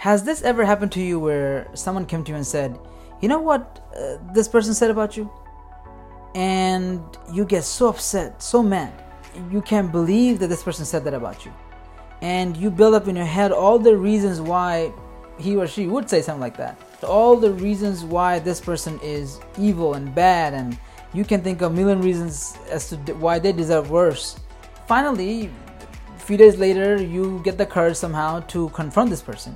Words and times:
Has 0.00 0.24
this 0.24 0.40
ever 0.40 0.64
happened 0.64 0.92
to 0.92 1.02
you 1.02 1.20
where 1.20 1.68
someone 1.74 2.06
came 2.06 2.24
to 2.24 2.30
you 2.30 2.36
and 2.36 2.46
said, 2.46 2.78
You 3.20 3.28
know 3.28 3.38
what 3.38 3.84
uh, 3.94 4.16
this 4.32 4.48
person 4.48 4.72
said 4.72 4.90
about 4.90 5.14
you? 5.14 5.30
And 6.34 7.02
you 7.30 7.44
get 7.44 7.64
so 7.64 7.88
upset, 7.88 8.42
so 8.42 8.62
mad. 8.62 8.94
You 9.52 9.60
can't 9.60 9.92
believe 9.92 10.38
that 10.38 10.46
this 10.46 10.62
person 10.62 10.86
said 10.86 11.04
that 11.04 11.12
about 11.12 11.44
you. 11.44 11.52
And 12.22 12.56
you 12.56 12.70
build 12.70 12.94
up 12.94 13.08
in 13.08 13.14
your 13.14 13.26
head 13.26 13.52
all 13.52 13.78
the 13.78 13.94
reasons 13.94 14.40
why 14.40 14.90
he 15.38 15.54
or 15.54 15.66
she 15.66 15.86
would 15.86 16.08
say 16.08 16.22
something 16.22 16.40
like 16.40 16.56
that. 16.56 16.80
All 17.02 17.36
the 17.36 17.52
reasons 17.52 18.02
why 18.02 18.38
this 18.38 18.58
person 18.58 18.98
is 19.02 19.38
evil 19.58 19.92
and 19.92 20.14
bad, 20.14 20.54
and 20.54 20.78
you 21.12 21.26
can 21.26 21.42
think 21.42 21.60
of 21.60 21.72
a 21.72 21.74
million 21.74 22.00
reasons 22.00 22.56
as 22.70 22.88
to 22.88 22.96
why 23.16 23.38
they 23.38 23.52
deserve 23.52 23.90
worse. 23.90 24.40
Finally, 24.88 25.50
a 26.16 26.18
few 26.20 26.38
days 26.38 26.56
later, 26.56 26.96
you 26.96 27.42
get 27.44 27.58
the 27.58 27.66
courage 27.66 27.96
somehow 27.96 28.40
to 28.48 28.70
confront 28.70 29.10
this 29.10 29.20
person. 29.20 29.54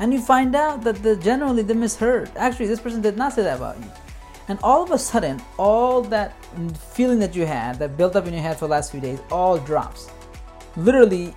And 0.00 0.12
you 0.12 0.20
find 0.20 0.56
out 0.56 0.82
that 0.82 1.02
the, 1.02 1.14
generally 1.14 1.62
they 1.62 1.74
misheard. 1.74 2.30
Actually, 2.34 2.66
this 2.66 2.80
person 2.80 3.00
did 3.00 3.16
not 3.16 3.34
say 3.34 3.42
that 3.42 3.58
about 3.58 3.78
you. 3.78 3.90
And 4.48 4.58
all 4.62 4.82
of 4.82 4.90
a 4.90 4.98
sudden, 4.98 5.40
all 5.58 6.02
that 6.02 6.34
feeling 6.94 7.20
that 7.20 7.36
you 7.36 7.46
had 7.46 7.78
that 7.78 7.96
built 7.96 8.16
up 8.16 8.26
in 8.26 8.32
your 8.32 8.42
head 8.42 8.58
for 8.58 8.64
the 8.64 8.70
last 8.72 8.90
few 8.90 9.00
days 9.00 9.20
all 9.30 9.58
drops. 9.58 10.10
Literally, 10.76 11.34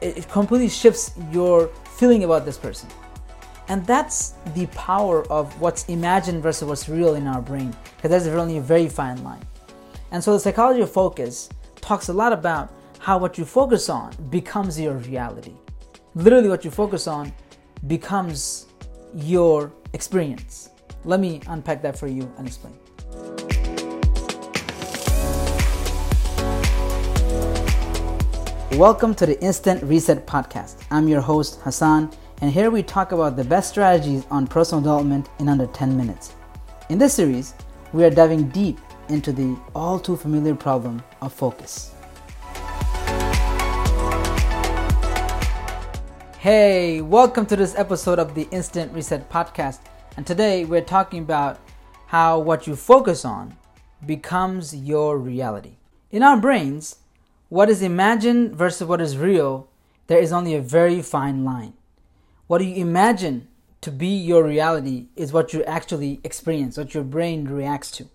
it 0.00 0.28
completely 0.28 0.68
shifts 0.68 1.12
your 1.32 1.68
feeling 1.96 2.22
about 2.24 2.44
this 2.44 2.58
person. 2.58 2.88
And 3.68 3.86
that's 3.86 4.34
the 4.54 4.66
power 4.66 5.26
of 5.28 5.58
what's 5.60 5.84
imagined 5.86 6.42
versus 6.42 6.68
what's 6.68 6.88
real 6.88 7.14
in 7.14 7.26
our 7.26 7.40
brain, 7.40 7.74
because 7.96 8.10
there's 8.10 8.28
really 8.28 8.58
a 8.58 8.60
very 8.60 8.88
fine 8.88 9.24
line. 9.24 9.42
And 10.10 10.22
so 10.22 10.34
the 10.34 10.40
psychology 10.40 10.82
of 10.82 10.92
focus 10.92 11.48
talks 11.80 12.08
a 12.08 12.12
lot 12.12 12.32
about 12.32 12.70
how 12.98 13.18
what 13.18 13.38
you 13.38 13.44
focus 13.44 13.88
on 13.88 14.12
becomes 14.30 14.78
your 14.78 14.94
reality. 14.98 15.54
Literally, 16.14 16.48
what 16.48 16.64
you 16.64 16.70
focus 16.70 17.06
on 17.06 17.32
becomes 17.86 18.66
your 19.14 19.72
experience. 19.92 20.70
Let 21.04 21.20
me 21.20 21.40
unpack 21.48 21.82
that 21.82 21.98
for 21.98 22.06
you 22.06 22.32
and 22.38 22.46
explain. 22.46 22.74
Welcome 28.78 29.14
to 29.16 29.26
the 29.26 29.38
Instant 29.42 29.82
Reset 29.82 30.26
Podcast. 30.26 30.82
I'm 30.90 31.08
your 31.08 31.20
host, 31.20 31.60
Hassan 31.60 32.10
and 32.42 32.50
here 32.50 32.72
we 32.72 32.82
talk 32.82 33.12
about 33.12 33.36
the 33.36 33.44
best 33.44 33.70
strategies 33.70 34.26
on 34.28 34.48
personal 34.48 34.82
development 34.82 35.28
in 35.38 35.48
under 35.48 35.68
10 35.68 35.96
minutes. 35.96 36.34
In 36.88 36.98
this 36.98 37.14
series, 37.14 37.54
we 37.92 38.02
are 38.02 38.10
diving 38.10 38.48
deep 38.48 38.80
into 39.08 39.30
the 39.30 39.56
all 39.76 39.96
too 40.00 40.16
familiar 40.16 40.56
problem 40.56 41.04
of 41.20 41.32
focus. 41.32 41.94
Hey, 46.42 47.00
welcome 47.00 47.46
to 47.46 47.54
this 47.54 47.76
episode 47.76 48.18
of 48.18 48.34
the 48.34 48.48
Instant 48.50 48.92
Reset 48.92 49.30
Podcast. 49.30 49.78
And 50.16 50.26
today 50.26 50.64
we're 50.64 50.80
talking 50.80 51.20
about 51.20 51.60
how 52.06 52.40
what 52.40 52.66
you 52.66 52.74
focus 52.74 53.24
on 53.24 53.56
becomes 54.04 54.74
your 54.74 55.18
reality. 55.18 55.76
In 56.10 56.24
our 56.24 56.36
brains, 56.36 56.96
what 57.48 57.70
is 57.70 57.80
imagined 57.80 58.56
versus 58.56 58.88
what 58.88 59.00
is 59.00 59.16
real, 59.16 59.68
there 60.08 60.18
is 60.18 60.32
only 60.32 60.56
a 60.56 60.60
very 60.60 61.00
fine 61.00 61.44
line. 61.44 61.74
What 62.48 62.64
you 62.64 62.74
imagine 62.74 63.46
to 63.80 63.92
be 63.92 64.08
your 64.08 64.42
reality 64.42 65.06
is 65.14 65.32
what 65.32 65.52
you 65.52 65.62
actually 65.62 66.20
experience, 66.24 66.76
what 66.76 66.92
your 66.92 67.04
brain 67.04 67.44
reacts 67.44 67.92
to. 67.92 68.08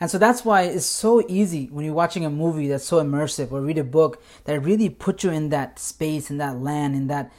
And 0.00 0.10
so 0.10 0.18
that's 0.18 0.44
why 0.44 0.64
it's 0.64 0.84
so 0.84 1.24
easy 1.28 1.68
when 1.72 1.86
you're 1.86 1.94
watching 1.94 2.26
a 2.26 2.30
movie 2.30 2.68
that's 2.68 2.84
so 2.84 3.02
immersive 3.02 3.52
or 3.52 3.62
read 3.62 3.78
a 3.78 3.84
book 3.84 4.22
that 4.44 4.60
really 4.60 4.90
puts 4.90 5.24
you 5.24 5.30
in 5.30 5.48
that 5.48 5.78
space, 5.78 6.30
in 6.30 6.36
that 6.36 6.58
land, 6.60 6.94
in 6.94 7.06
that 7.06 7.32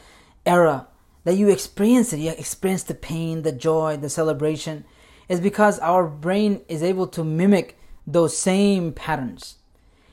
era, 0.45 0.88
that 1.23 1.35
you 1.35 1.49
experience 1.49 2.13
it. 2.13 2.19
You 2.19 2.31
experience 2.31 2.83
the 2.83 2.93
pain, 2.93 3.41
the 3.41 3.51
joy, 3.51 3.97
the 3.97 4.09
celebration. 4.09 4.85
Is 5.27 5.39
because 5.39 5.79
our 5.79 6.07
brain 6.07 6.61
is 6.67 6.83
able 6.83 7.07
to 7.07 7.23
mimic 7.23 7.79
those 8.05 8.38
same 8.38 8.93
patterns. 8.93 9.55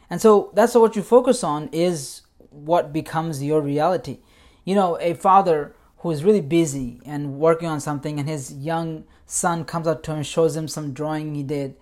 And 0.09 0.21
so 0.21 0.51
that's 0.55 0.75
what 0.75 0.97
you 0.97 1.03
focus 1.03 1.45
on 1.45 1.69
is 1.73 2.23
what 2.51 2.93
becomes 2.93 3.43
your 3.43 3.61
reality. 3.61 4.19
You 4.65 4.75
know, 4.75 4.99
a 5.01 5.15
father 5.15 5.75
who 5.99 6.11
is 6.11 6.25
really 6.25 6.41
busy 6.41 7.01
and 7.05 7.35
working 7.35 7.69
on 7.69 7.81
something 7.81 8.19
and 8.19 8.29
his 8.29 8.53
young 8.53 9.05
son 9.27 9.65
comes 9.65 9.87
up 9.87 10.03
to 10.03 10.11
him 10.11 10.19
and 10.19 10.27
shows 10.27 10.57
him 10.57 10.69
some 10.69 10.93
drawing 10.93 11.35
he 11.35 11.43
did 11.43 11.77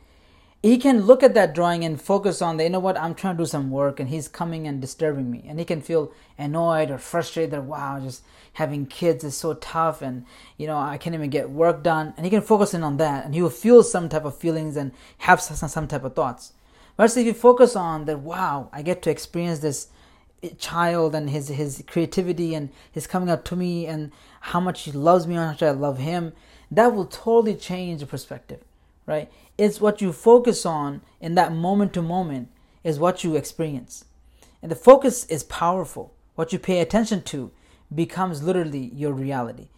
he 0.63 0.77
can 0.77 1.03
look 1.03 1.23
at 1.23 1.35
that 1.35 1.55
drawing 1.55 1.85
and 1.85 2.01
focus 2.01 2.43
on 2.43 2.57
the 2.57 2.65
you 2.65 2.71
know 2.71 2.81
what? 2.81 2.99
I'm 2.99 3.15
trying 3.15 3.37
to 3.37 3.43
do 3.43 3.47
some 3.47 3.71
work 3.71 3.99
and 3.99 4.09
he's 4.09 4.29
coming 4.29 4.67
and 4.67 4.81
disturbing 4.81 5.31
me. 5.31 5.45
And 5.47 5.59
he 5.59 5.65
can 5.65 5.81
feel 5.81 6.13
annoyed 6.39 6.91
or 6.91 6.99
frustrated 6.99 7.53
that 7.53 7.65
wow 7.65 8.01
just 8.01 8.23
having 8.55 8.85
kids 8.85 9.25
is 9.25 9.37
so 9.37 9.55
tough 9.55 10.03
and 10.03 10.25
you 10.57 10.67
know 10.67 10.77
i 10.77 10.99
can't 10.99 11.15
even 11.15 11.31
get 11.31 11.51
work 11.51 11.83
done. 11.83 12.13
And 12.17 12.27
he 12.27 12.31
can 12.31 12.43
focus 12.43 12.75
in 12.75 12.83
on 12.83 12.99
that 12.99 13.25
and 13.25 13.35
he 13.35 13.43
will 13.43 13.51
feel 13.51 13.83
some 13.83 14.09
type 14.09 14.25
of 14.25 14.37
feelings 14.37 14.77
and 14.77 14.93
have 15.19 15.41
some, 15.41 15.69
some 15.69 15.89
type 15.89 16.05
of 16.05 16.15
thoughts. 16.15 16.53
Versus 16.97 17.19
if 17.19 17.27
you 17.27 17.33
focus 17.33 17.77
on 17.77 18.05
that 18.05 18.19
wow 18.19 18.69
i 18.73 18.83
get 18.83 19.03
to 19.03 19.11
experience 19.11 19.61
this 19.61 19.89
child 20.59 21.15
and 21.15 21.31
his 21.31 21.49
his 21.49 21.83
creativity 21.87 22.55
and 22.55 22.71
his 22.91 23.07
coming 23.07 23.29
up 23.29 23.45
to 23.45 23.57
me 23.57 23.87
and 23.87 24.11
how 24.41 24.61
much 24.61 24.83
he 24.83 24.93
loves 24.93 25.27
me 25.27 25.35
and 25.35 25.45
how 25.45 25.51
much 25.51 25.63
I 25.63 25.71
love 25.71 25.99
him, 25.99 26.33
that 26.71 26.95
will 26.95 27.07
totally 27.07 27.55
change 27.55 28.01
the 28.01 28.07
perspective, 28.07 28.63
right? 29.11 29.31
It's 29.59 29.81
what 29.81 30.01
you 30.01 30.13
focus 30.13 30.65
on 30.65 31.03
in 31.21 31.35
that 31.35 31.53
moment 31.53 31.93
to 31.95 32.01
moment 32.01 32.49
is 32.85 32.99
what 32.99 33.25
you 33.25 33.37
experience. 33.37 34.05
And 34.63 34.71
the 34.71 34.77
focus 34.77 35.27
is 35.27 35.43
powerful. 35.43 36.15
What 36.37 36.53
you 36.53 36.59
pay 36.59 36.81
attention 36.81 37.23
to 37.25 37.51
becomes 37.93 38.43
literally 38.43 38.93
your 38.95 39.13
reality. 39.13 39.69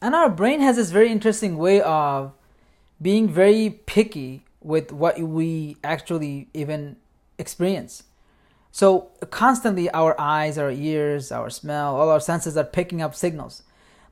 And 0.00 0.14
our 0.14 0.30
brain 0.30 0.60
has 0.60 0.76
this 0.76 0.92
very 0.92 1.10
interesting 1.10 1.58
way 1.58 1.82
of 1.82 2.32
being 3.02 3.28
very 3.28 3.68
picky 3.84 4.44
with 4.62 4.92
what 4.92 5.20
we 5.20 5.76
actually 5.82 6.48
even 6.54 6.96
experience. 7.36 8.04
So 8.70 9.10
constantly 9.30 9.90
our 9.90 10.14
eyes, 10.20 10.56
our 10.56 10.70
ears, 10.70 11.32
our 11.32 11.50
smell, 11.50 11.96
all 11.96 12.10
our 12.10 12.20
senses 12.20 12.56
are 12.56 12.64
picking 12.64 13.02
up 13.02 13.14
signals. 13.14 13.64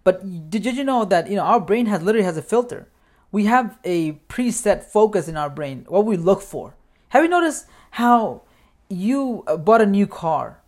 But 0.03 0.51
did 0.51 0.67
you 0.67 0.83
know 0.83 1.05
that 1.05 1.31
you 1.31 1.37
know 1.37 1.43
our 1.43 1.61
brain 1.61 1.87
has 1.87 2.03
literally 2.03 2.25
has 2.25 2.37
a 2.37 2.43
filter? 2.43 2.89
We 3.33 3.45
have 3.47 3.79
a 3.85 4.13
preset 4.29 4.85
focus 4.85 5.29
in 5.29 5.37
our 5.37 5.51
brain, 5.51 5.85
what 5.89 6.05
we 6.05 6.17
look 6.17 6.43
for. 6.43 6.75
Have 7.09 7.23
you 7.23 7.29
noticed 7.29 7.67
how 7.91 8.43
you 8.89 9.45
uh, 9.47 9.57
bought 9.57 9.81
a 9.81 9.87
new 9.87 10.07
car 10.07 10.61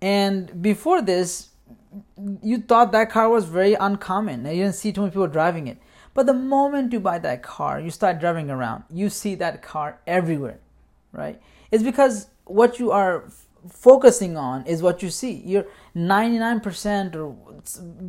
and 0.00 0.62
before 0.62 1.02
this 1.02 1.50
you 2.42 2.58
thought 2.58 2.92
that 2.92 3.10
car 3.10 3.28
was 3.28 3.46
very 3.46 3.74
uncommon 3.74 4.44
you 4.44 4.62
didn't 4.62 4.74
see 4.74 4.92
too 4.92 5.00
many 5.00 5.10
people 5.10 5.26
driving 5.26 5.66
it. 5.66 5.78
But 6.16 6.24
the 6.24 6.32
moment 6.32 6.94
you 6.94 7.00
buy 7.00 7.18
that 7.18 7.42
car, 7.42 7.78
you 7.78 7.90
start 7.90 8.20
driving 8.20 8.48
around, 8.48 8.84
you 8.90 9.10
see 9.10 9.34
that 9.34 9.60
car 9.60 9.98
everywhere, 10.06 10.60
right? 11.12 11.38
It's 11.70 11.82
because 11.82 12.28
what 12.46 12.78
you 12.78 12.90
are 12.90 13.26
f- 13.26 13.44
focusing 13.70 14.34
on 14.38 14.64
is 14.64 14.80
what 14.80 15.02
you 15.02 15.10
see. 15.10 15.32
You're 15.32 15.66
99% 15.94 17.14
or 17.16 17.36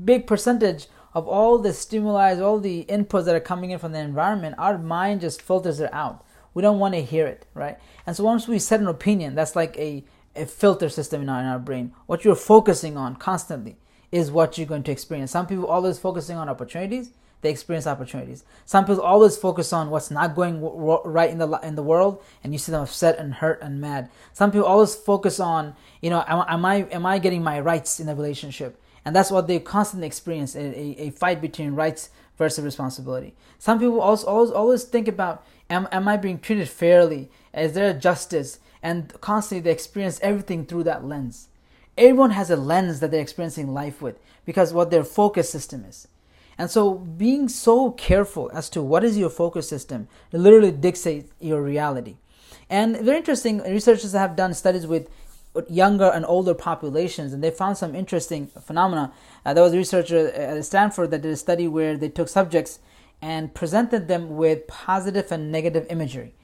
big 0.06 0.26
percentage 0.26 0.88
of 1.14 1.28
all 1.28 1.58
the 1.58 1.74
stimuli, 1.74 2.40
all 2.40 2.60
the 2.60 2.86
inputs 2.86 3.26
that 3.26 3.36
are 3.36 3.40
coming 3.40 3.72
in 3.72 3.80
from 3.80 3.92
the 3.92 4.00
environment, 4.00 4.56
our 4.58 4.78
mind 4.78 5.22
just 5.22 5.42
filters 5.42 5.80
it 5.80 5.94
out. 5.94 6.24
We 6.54 6.62
don't 6.62 6.80
want 6.80 6.96
to 6.96 7.02
hear 7.02 7.28
it, 7.28 7.46
right? 7.54 7.78
And 8.06 8.16
so 8.16 8.24
once 8.24 8.48
we 8.48 8.60
set 8.60 8.80
an 8.80 8.88
opinion, 8.88 9.36
that's 9.36 9.56
like 9.56 9.78
a, 9.78 10.04
a 10.36 10.46
filter 10.46 10.90
system 10.90 11.22
in 11.22 11.30
our, 11.30 11.40
in 11.40 11.46
our 11.46 11.60
brain. 11.60 11.94
What 12.06 12.26
you're 12.26 12.36
focusing 12.36 12.98
on 12.98 13.16
constantly 13.16 13.78
is 14.12 14.32
what 14.32 14.58
you're 14.58 14.68
going 14.68 14.84
to 14.84 14.92
experience. 14.92 15.32
Some 15.32 15.48
people 15.48 15.68
always 15.68 16.00
focusing 16.00 16.38
on 16.38 16.50
opportunities 16.50 17.12
they 17.42 17.52
experience 17.52 17.86
opportunities. 17.86 18.44
Some 18.66 18.86
people 18.86 19.02
always 19.02 19.38
focus 19.38 19.72
on 19.72 19.90
what's 19.90 20.10
not 20.10 20.36
going 20.36 20.60
right 20.62 21.30
in 21.30 21.38
the 21.38 21.48
in 21.62 21.76
the 21.76 21.84
world, 21.84 22.24
and 22.44 22.52
you 22.52 22.60
see 22.60 22.72
them 22.72 22.82
upset 22.82 23.20
and 23.20 23.36
hurt 23.36 23.62
and 23.62 23.80
mad. 23.80 24.10
Some 24.34 24.52
people 24.52 24.68
always 24.68 24.96
focus 24.96 25.40
on, 25.40 25.76
you 26.02 26.10
know, 26.10 26.24
am, 26.28 26.44
am 26.48 26.66
I 26.66 26.76
am 26.92 27.06
I 27.06 27.20
getting 27.20 27.44
my 27.44 27.60
rights 27.60 28.00
in 28.00 28.08
the 28.08 28.16
relationship? 28.16 28.82
And 29.08 29.16
that's 29.16 29.32
what 29.32 29.48
they 29.48 29.60
constantly 29.60 30.06
experience 30.06 30.54
a, 30.54 30.60
a, 30.60 31.08
a 31.08 31.10
fight 31.12 31.40
between 31.40 31.72
rights 31.76 32.10
versus 32.38 32.66
responsibility. 32.66 33.36
Some 33.58 33.80
people 33.80 34.02
also 34.02 34.28
always 34.28 34.52
always 34.52 34.84
think 34.84 35.08
about 35.08 35.46
am 35.70 35.88
am 35.94 36.10
I 36.10 36.18
being 36.18 36.40
treated 36.40 36.68
fairly? 36.68 37.32
Is 37.54 37.72
there 37.72 37.94
justice? 37.94 38.60
And 38.84 39.14
constantly 39.22 39.62
they 39.62 39.72
experience 39.72 40.20
everything 40.22 40.66
through 40.66 40.84
that 40.84 41.06
lens. 41.06 41.48
Everyone 41.98 42.32
has 42.32 42.52
a 42.52 42.58
lens 42.58 43.00
that 43.00 43.12
they're 43.12 43.22
experiencing 43.22 43.74
life 43.74 44.02
with 44.02 44.20
because 44.44 44.74
what 44.74 44.92
their 44.92 45.06
focus 45.06 45.50
system 45.50 45.86
is. 45.86 46.10
And 46.58 46.70
so 46.70 46.96
being 46.96 47.48
so 47.48 47.92
careful 47.92 48.52
as 48.54 48.70
to 48.72 48.84
what 48.84 49.06
is 49.06 49.18
your 49.18 49.30
focus 49.30 49.70
system 49.70 50.10
literally 50.34 50.72
dictates 50.72 51.32
your 51.40 51.62
reality. 51.62 52.18
And 52.70 52.98
very 52.98 53.20
interesting, 53.20 53.60
researchers 53.60 54.12
have 54.12 54.36
done 54.36 54.54
studies 54.54 54.86
with 54.86 55.08
younger 55.70 56.06
and 56.06 56.26
older 56.26 56.54
populations, 56.54 57.34
and 57.34 57.44
they 57.44 57.52
found 57.52 57.78
some 57.78 57.96
interesting 57.96 58.48
phenomena. 58.48 59.12
Uh, 59.46 59.54
there 59.54 59.64
was 59.64 59.74
a 59.74 59.78
researcher 59.78 60.28
at 60.30 60.64
Stanford 60.66 61.12
that 61.12 61.22
did 61.22 61.32
a 61.32 61.38
study 61.38 61.68
where 61.68 61.98
they 61.98 62.10
took 62.10 62.30
subjects 62.30 62.80
and 63.22 63.54
presented 63.54 64.08
them 64.08 64.38
with 64.38 64.68
positive 64.68 65.32
and 65.32 65.52
negative 65.52 65.88
imagery. 65.90 66.36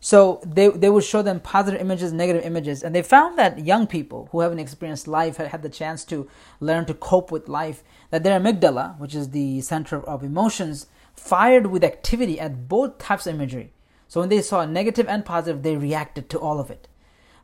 So 0.00 0.40
they, 0.44 0.68
they 0.68 0.90
would 0.90 1.04
show 1.04 1.22
them 1.22 1.40
positive 1.40 1.80
images, 1.80 2.12
negative 2.12 2.44
images, 2.44 2.82
and 2.82 2.94
they 2.94 3.02
found 3.02 3.38
that 3.38 3.64
young 3.64 3.86
people 3.86 4.28
who 4.32 4.40
haven't 4.40 4.58
experienced 4.58 5.08
life 5.08 5.38
had 5.38 5.48
had 5.48 5.62
the 5.62 5.70
chance 5.70 6.04
to 6.06 6.28
learn 6.60 6.84
to 6.86 6.94
cope 6.94 7.32
with 7.32 7.48
life, 7.48 7.82
that 8.10 8.22
their 8.22 8.38
amygdala, 8.38 8.98
which 8.98 9.14
is 9.14 9.30
the 9.30 9.62
center 9.62 10.00
of 10.00 10.22
emotions, 10.22 10.88
fired 11.14 11.68
with 11.68 11.82
activity 11.82 12.38
at 12.38 12.68
both 12.68 12.98
types 12.98 13.26
of 13.26 13.34
imagery. 13.34 13.72
So 14.08 14.20
when 14.20 14.28
they 14.28 14.42
saw 14.42 14.66
negative 14.66 15.08
and 15.08 15.24
positive, 15.24 15.62
they 15.62 15.76
reacted 15.76 16.28
to 16.30 16.38
all 16.38 16.60
of 16.60 16.70
it. 16.70 16.86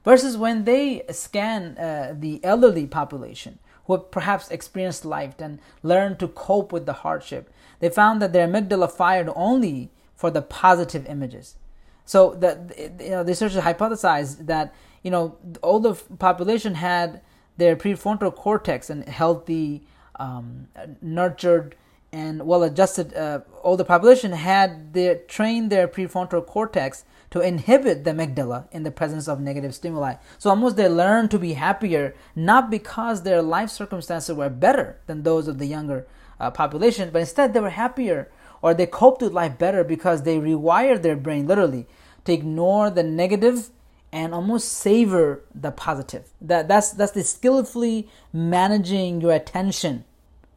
Versus 0.04 0.36
when 0.36 0.64
they 0.64 1.02
scan 1.10 1.76
uh, 1.76 2.14
the 2.18 2.42
elderly 2.42 2.86
population 2.86 3.58
who 3.84 3.94
have 3.94 4.10
perhaps 4.10 4.50
experienced 4.50 5.04
life 5.04 5.34
and 5.38 5.58
learned 5.82 6.18
to 6.20 6.28
cope 6.28 6.72
with 6.72 6.86
the 6.86 6.92
hardship, 6.92 7.52
they 7.80 7.88
found 7.88 8.22
that 8.22 8.32
their 8.32 8.46
amygdala 8.46 8.90
fired 8.90 9.28
only 9.34 9.90
for 10.14 10.30
the 10.30 10.42
positive 10.42 11.06
images. 11.06 11.56
So 12.04 12.34
the 12.34 12.58
you 12.98 13.10
know, 13.10 13.22
researchers 13.22 13.62
hypothesized 13.62 14.46
that 14.46 14.74
you 15.02 15.10
know 15.10 15.36
the 15.44 15.60
older 15.62 15.94
population 16.18 16.74
had 16.74 17.20
their 17.56 17.76
prefrontal 17.76 18.34
cortex 18.34 18.90
and 18.90 19.04
healthy, 19.08 19.86
um, 20.16 20.68
nurtured, 21.00 21.76
and 22.12 22.44
well-adjusted 22.44 23.14
uh, 23.14 23.40
older 23.62 23.84
population 23.84 24.32
had 24.32 24.92
their 24.94 25.16
trained 25.16 25.70
their 25.70 25.86
prefrontal 25.86 26.44
cortex 26.44 27.04
to 27.30 27.40
inhibit 27.40 28.02
the 28.04 28.10
amygdala 28.10 28.66
in 28.72 28.82
the 28.82 28.90
presence 28.90 29.28
of 29.28 29.40
negative 29.40 29.74
stimuli. 29.74 30.14
So 30.38 30.50
almost 30.50 30.76
they 30.76 30.88
learned 30.88 31.30
to 31.30 31.38
be 31.38 31.52
happier 31.52 32.14
not 32.34 32.70
because 32.70 33.22
their 33.22 33.40
life 33.40 33.70
circumstances 33.70 34.34
were 34.34 34.50
better 34.50 34.98
than 35.06 35.22
those 35.22 35.46
of 35.46 35.58
the 35.58 35.66
younger 35.66 36.06
uh, 36.40 36.50
population, 36.50 37.10
but 37.12 37.20
instead 37.20 37.52
they 37.52 37.60
were 37.60 37.70
happier 37.70 38.30
or 38.62 38.74
they 38.74 38.86
coped 38.86 39.22
with 39.22 39.32
life 39.32 39.58
better 39.58 39.84
because 39.84 40.22
they 40.22 40.38
rewired 40.38 41.02
their 41.02 41.16
brain 41.16 41.46
literally 41.46 41.86
to 42.24 42.32
ignore 42.32 42.90
the 42.90 43.02
negative 43.02 43.70
and 44.12 44.34
almost 44.34 44.72
savor 44.72 45.44
the 45.54 45.70
positive. 45.70 46.28
That 46.40 46.66
that's 46.66 46.90
that's 46.90 47.12
the 47.12 47.22
skillfully 47.22 48.08
managing 48.32 49.20
your 49.20 49.32
attention, 49.32 50.04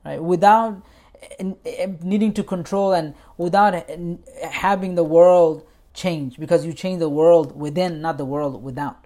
right? 0.03 0.21
Without 0.21 0.81
needing 2.01 2.33
to 2.33 2.43
control 2.43 2.93
and 2.93 3.15
without 3.37 3.89
having 4.41 4.95
the 4.95 5.03
world 5.03 5.65
change 5.93 6.39
because 6.39 6.65
you 6.65 6.73
change 6.73 6.99
the 6.99 7.09
world 7.09 7.55
within, 7.55 8.01
not 8.01 8.17
the 8.17 8.25
world 8.25 8.63
without. 8.63 9.05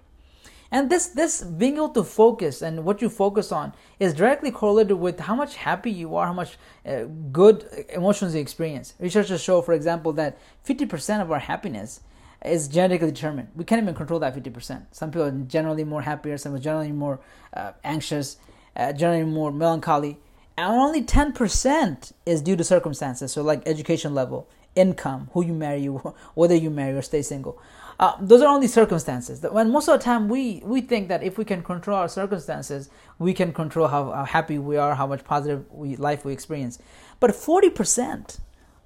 And 0.70 0.90
this 0.90 1.06
this 1.06 1.42
being 1.42 1.76
able 1.76 1.88
to 1.90 2.04
focus 2.04 2.60
and 2.60 2.84
what 2.84 3.00
you 3.00 3.08
focus 3.08 3.52
on 3.52 3.72
is 3.98 4.12
directly 4.12 4.50
correlated 4.50 4.98
with 4.98 5.18
how 5.20 5.34
much 5.34 5.56
happy 5.56 5.90
you 5.90 6.14
are, 6.16 6.26
how 6.26 6.34
much 6.34 6.58
uh, 6.84 7.04
good 7.32 7.86
emotions 7.88 8.34
you 8.34 8.40
experience. 8.40 8.92
Researchers 8.98 9.42
show, 9.42 9.62
for 9.62 9.72
example, 9.72 10.12
that 10.14 10.38
50% 10.66 11.22
of 11.22 11.32
our 11.32 11.38
happiness 11.38 12.00
is 12.44 12.68
genetically 12.68 13.10
determined. 13.10 13.48
We 13.56 13.64
can't 13.64 13.82
even 13.82 13.94
control 13.94 14.20
that 14.20 14.36
50%. 14.36 14.86
Some 14.90 15.10
people 15.10 15.26
are 15.26 15.30
generally 15.30 15.84
more 15.84 16.02
happier, 16.02 16.36
some 16.36 16.54
are 16.54 16.58
generally 16.58 16.92
more 16.92 17.20
uh, 17.54 17.72
anxious, 17.82 18.36
uh, 18.76 18.92
generally 18.92 19.24
more 19.24 19.50
melancholy. 19.50 20.18
And 20.58 20.72
only 20.72 21.02
10% 21.02 22.12
is 22.26 22.42
due 22.42 22.56
to 22.56 22.64
circumstances, 22.64 23.30
so 23.30 23.42
like 23.42 23.62
education 23.64 24.12
level, 24.12 24.48
income, 24.74 25.30
who 25.32 25.44
you 25.44 25.54
marry, 25.54 25.84
whether 26.34 26.56
you 26.56 26.68
marry 26.68 26.96
or 26.96 27.02
stay 27.02 27.22
single. 27.22 27.62
Uh, 28.00 28.16
those 28.20 28.42
are 28.42 28.48
only 28.48 28.66
circumstances. 28.66 29.40
When 29.40 29.70
most 29.70 29.88
of 29.88 30.00
the 30.00 30.04
time 30.04 30.28
we, 30.28 30.60
we 30.64 30.80
think 30.80 31.06
that 31.10 31.22
if 31.22 31.38
we 31.38 31.44
can 31.44 31.62
control 31.62 31.98
our 31.98 32.08
circumstances, 32.08 32.90
we 33.20 33.32
can 33.34 33.52
control 33.52 33.86
how, 33.86 34.10
how 34.10 34.24
happy 34.24 34.58
we 34.58 34.76
are, 34.76 34.96
how 34.96 35.06
much 35.06 35.22
positive 35.22 35.64
we, 35.72 35.94
life 35.94 36.24
we 36.24 36.32
experience. 36.32 36.80
But 37.20 37.30
40% 37.30 38.40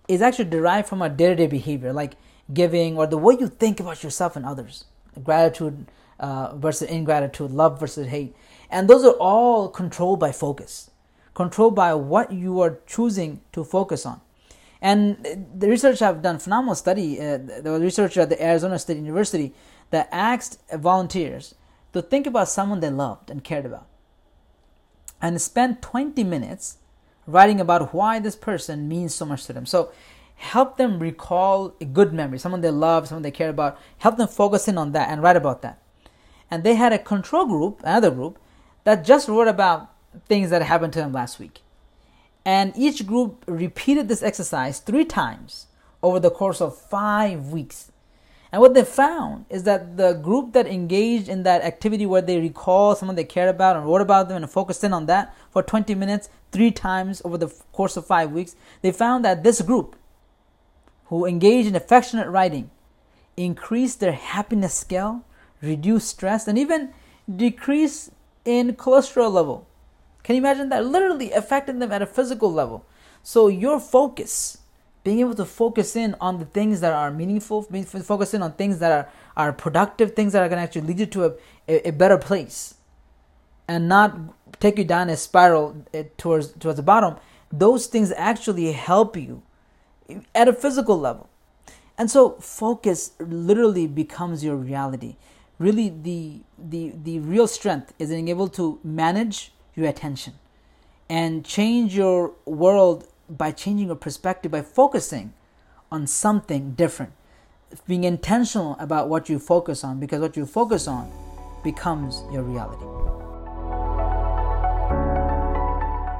is 0.08 0.20
actually 0.20 0.50
derived 0.50 0.88
from 0.88 1.00
our 1.00 1.08
day 1.08 1.28
to 1.28 1.36
day 1.36 1.46
behavior. 1.46 1.94
Like 1.94 2.16
giving, 2.52 2.98
or 2.98 3.06
the 3.06 3.16
way 3.16 3.36
you 3.40 3.48
think 3.48 3.80
about 3.80 4.02
yourself 4.02 4.36
and 4.36 4.44
others. 4.44 4.84
Gratitude 5.24 5.86
uh, 6.20 6.54
versus 6.56 6.88
ingratitude, 6.88 7.50
love 7.50 7.80
versus 7.80 8.08
hate. 8.08 8.34
And 8.70 8.88
those 8.88 9.04
are 9.04 9.14
all 9.14 9.69
controlled 9.69 10.20
by 10.20 10.32
focus, 10.32 10.90
controlled 11.34 11.75
by 11.75 11.94
what 11.94 12.32
you 12.32 12.61
are 12.61 12.79
choosing 12.87 13.40
to 13.52 13.64
focus 13.64 14.05
on. 14.05 14.20
And 14.81 15.49
the 15.56 15.69
research 15.69 16.02
I've 16.02 16.23
done 16.23 16.38
phenomenal 16.38 16.75
study. 16.75 17.20
Uh, 17.20 17.38
the 17.38 17.79
researcher 17.81 18.23
at 18.23 18.29
the 18.29 18.44
Arizona 18.44 18.79
State 18.79 18.96
University 18.96 19.55
that 19.90 20.08
asked 20.11 20.58
volunteers 20.73 21.55
to 21.93 22.02
think 22.02 22.26
about 22.26 22.49
someone 22.49 22.81
they 22.81 22.90
loved 22.90 23.31
and 23.31 23.44
cared 23.44 23.67
about, 23.67 23.87
and 25.20 25.40
spend 25.40 25.82
20 25.82 26.25
minutes 26.25 26.79
writing 27.26 27.61
about 27.61 27.94
why 27.94 28.19
this 28.19 28.34
person 28.34 28.88
means 28.88 29.14
so 29.14 29.25
much 29.25 29.44
to 29.44 29.52
them. 29.52 29.67
So 29.67 29.93
help 30.34 30.76
them 30.76 30.99
recall 30.99 31.76
a 31.81 31.84
good 31.84 32.12
memory, 32.12 32.38
someone 32.38 32.61
they 32.61 32.70
love, 32.70 33.06
someone 33.06 33.23
they 33.23 33.31
care 33.31 33.50
about. 33.50 33.79
Help 33.99 34.17
them 34.17 34.26
focus 34.26 34.67
in 34.67 34.79
on 34.79 34.93
that 34.93 35.08
and 35.08 35.23
write 35.23 35.37
about 35.37 35.62
that. 35.62 35.81
And 36.50 36.64
they 36.64 36.75
had 36.75 36.93
a 36.93 36.99
control 36.99 37.46
group, 37.46 37.81
another 37.84 38.11
group, 38.11 38.38
that 38.84 39.05
just 39.05 39.29
wrote 39.29 39.46
about 39.46 39.92
things 40.29 40.50
that 40.50 40.62
happened 40.62 40.93
to 40.94 40.99
them 41.00 41.12
last 41.12 41.38
week. 41.38 41.61
And 42.44 42.73
each 42.76 43.06
group 43.06 43.44
repeated 43.47 44.09
this 44.09 44.23
exercise 44.23 44.81
three 44.81 45.05
times 45.05 45.67
over 46.03 46.19
the 46.19 46.31
course 46.31 46.61
of 46.61 46.76
five 46.76 47.49
weeks. 47.49 47.93
And 48.50 48.61
what 48.61 48.75
they 48.75 48.85
found 48.85 49.47
is 49.49 49.62
that 49.62 49.97
the 49.97 50.12
group 50.12 50.53
that 50.53 50.67
engaged 50.67 51.29
in 51.29 51.43
that 51.44 51.62
activity 51.62 52.05
where 52.05 52.20
they 52.20 52.38
recall 52.38 52.94
someone 52.94 53.17
they 53.17 53.25
cared 53.25 53.49
about 53.49 53.76
and 53.76 53.87
wrote 53.87 54.03
about 54.03 54.29
them 54.29 54.43
and 54.43 54.50
focused 54.50 54.85
in 54.85 54.93
on 54.93 55.06
that 55.06 55.35
for 55.50 55.62
20 55.62 55.94
minutes, 55.94 56.29
three 56.50 56.70
times 56.70 57.23
over 57.25 57.38
the 57.38 57.49
course 57.73 57.97
of 57.97 58.06
five 58.06 58.31
weeks, 58.31 58.55
they 58.82 58.93
found 58.93 59.25
that 59.25 59.43
this 59.43 59.62
group 59.62 59.97
who 61.06 61.25
engaged 61.25 61.69
in 61.69 61.75
affectionate 61.75 62.29
writing 62.29 62.70
increased 63.38 64.00
their 64.00 64.12
happiness 64.12 64.75
scale, 64.75 65.25
reduced 65.62 66.08
stress, 66.08 66.47
and 66.47 66.58
even 66.58 66.93
decreased 67.35 68.11
in 68.44 68.75
cholesterol 68.75 69.32
level. 69.32 69.67
Can 70.22 70.36
you 70.36 70.40
imagine 70.40 70.69
that? 70.69 70.84
Literally 70.86 71.32
affecting 71.32 71.78
them 71.78 71.92
at 71.92 72.02
a 72.02 72.06
physical 72.06 72.52
level. 72.52 72.84
So 73.22 73.48
your 73.48 73.80
focus, 73.80 74.58
being 75.04 75.20
able 75.20 75.34
to 75.34 75.44
focus 75.44 75.96
in 75.96 76.14
on 76.20 76.38
the 76.38 76.44
things 76.44 76.80
that 76.80 76.92
are 76.92 77.10
meaningful, 77.10 77.62
focus 77.62 78.34
in 78.34 78.42
on 78.42 78.52
things 78.52 78.78
that 78.78 78.92
are, 78.92 79.08
are 79.36 79.52
productive, 79.52 80.14
things 80.14 80.32
that 80.32 80.42
are 80.42 80.48
going 80.48 80.58
to 80.58 80.62
actually 80.62 80.82
lead 80.82 81.00
you 81.00 81.06
to 81.06 81.24
a, 81.24 81.32
a, 81.69 81.88
a 81.88 81.92
better 81.92 82.19
place, 82.19 82.74
and 83.69 83.88
not 83.88 84.16
take 84.60 84.78
you 84.78 84.84
down 84.84 85.08
a 85.08 85.16
spiral 85.16 85.84
eh, 85.94 86.04
towards 86.16 86.52
towards 86.52 86.76
the 86.76 86.82
bottom. 86.82 87.16
Those 87.50 87.86
things 87.86 88.12
actually 88.12 88.72
help 88.72 89.16
you 89.16 89.42
at 90.34 90.48
a 90.48 90.52
physical 90.52 90.98
level. 90.98 91.28
And 91.98 92.10
so 92.10 92.30
focus 92.40 93.12
literally 93.20 93.86
becomes 93.86 94.42
your 94.42 94.56
reality. 94.56 95.16
Really 95.58 95.88
the 95.88 96.40
the 96.58 96.92
the 97.02 97.19
real 97.20 97.46
strength 97.46 97.92
is 97.98 98.08
being 98.10 98.28
able 98.28 98.48
to 98.48 98.80
manage 98.82 99.52
your 99.74 99.88
attention 99.88 100.34
and 101.08 101.44
change 101.44 101.94
your 101.94 102.32
world 102.44 103.06
by 103.28 103.50
changing 103.50 103.86
your 103.86 103.96
perspective 103.96 104.50
by 104.50 104.62
focusing 104.62 105.32
on 105.91 106.06
something 106.06 106.72
different. 106.72 107.12
Being 107.86 108.05
intentional 108.05 108.76
about 108.79 109.08
what 109.08 109.29
you 109.29 109.38
focus 109.38 109.84
on 109.84 110.00
because 110.00 110.20
what 110.20 110.36
you 110.36 110.46
focus 110.46 110.86
on 110.88 111.10
becomes 111.64 112.22
your 112.32 112.43
reality. 112.43 112.84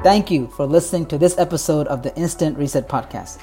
Thank 0.03 0.31
you 0.31 0.49
for 0.49 0.67
listening 0.67 1.07
to 1.07 1.19
this 1.19 1.39
episode 1.39 1.87
of 1.87 2.03
the 2.03 2.15
Instant 2.17 2.59
Reset 2.59 2.89
Podcast. 2.89 3.39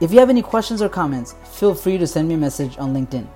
If 0.00 0.12
you 0.12 0.18
have 0.18 0.30
any 0.30 0.42
questions 0.42 0.82
or 0.82 0.88
comments, 0.88 1.34
feel 1.44 1.74
free 1.74 1.98
to 1.98 2.06
send 2.06 2.26
me 2.26 2.34
a 2.34 2.38
message 2.38 2.78
on 2.78 2.94
LinkedIn. 2.94 3.26